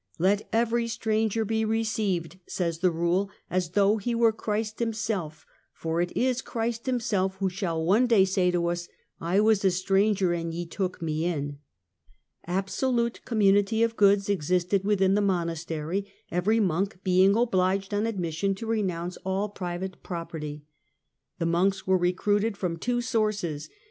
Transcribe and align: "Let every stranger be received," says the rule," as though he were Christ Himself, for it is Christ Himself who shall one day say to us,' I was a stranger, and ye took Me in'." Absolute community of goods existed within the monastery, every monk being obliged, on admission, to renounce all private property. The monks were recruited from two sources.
"Let 0.31 0.49
every 0.51 0.87
stranger 0.87 1.45
be 1.45 1.63
received," 1.63 2.39
says 2.47 2.79
the 2.79 2.89
rule," 2.89 3.29
as 3.51 3.69
though 3.73 3.97
he 3.97 4.15
were 4.15 4.31
Christ 4.31 4.79
Himself, 4.79 5.45
for 5.75 6.01
it 6.01 6.11
is 6.17 6.41
Christ 6.41 6.87
Himself 6.87 7.35
who 7.35 7.51
shall 7.51 7.85
one 7.85 8.07
day 8.07 8.25
say 8.25 8.49
to 8.49 8.65
us,' 8.65 8.87
I 9.31 9.39
was 9.41 9.63
a 9.63 9.69
stranger, 9.69 10.33
and 10.33 10.51
ye 10.55 10.65
took 10.65 11.03
Me 11.03 11.25
in'." 11.25 11.59
Absolute 12.61 13.23
community 13.25 13.83
of 13.83 13.95
goods 13.95 14.27
existed 14.27 14.83
within 14.83 15.13
the 15.13 15.21
monastery, 15.21 16.11
every 16.31 16.59
monk 16.59 16.97
being 17.03 17.35
obliged, 17.35 17.93
on 17.93 18.07
admission, 18.07 18.55
to 18.55 18.65
renounce 18.65 19.17
all 19.17 19.49
private 19.49 20.01
property. 20.01 20.65
The 21.37 21.45
monks 21.45 21.85
were 21.85 21.95
recruited 21.99 22.57
from 22.57 22.77
two 22.77 23.01
sources. 23.01 23.69